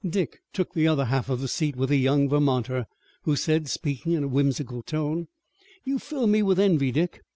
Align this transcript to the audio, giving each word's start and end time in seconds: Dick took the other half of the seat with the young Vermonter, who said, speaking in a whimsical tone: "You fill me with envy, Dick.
Dick 0.09 0.39
took 0.51 0.73
the 0.73 0.87
other 0.87 1.05
half 1.05 1.29
of 1.29 1.41
the 1.41 1.47
seat 1.47 1.75
with 1.75 1.89
the 1.89 1.97
young 1.97 2.27
Vermonter, 2.27 2.87
who 3.25 3.35
said, 3.35 3.67
speaking 3.67 4.13
in 4.13 4.23
a 4.23 4.27
whimsical 4.27 4.81
tone: 4.81 5.27
"You 5.83 5.99
fill 5.99 6.25
me 6.25 6.41
with 6.41 6.59
envy, 6.59 6.91
Dick. 6.91 7.21